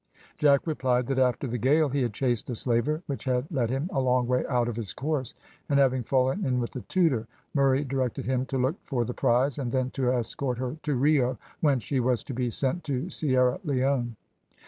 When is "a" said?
2.49-2.55, 3.93-3.99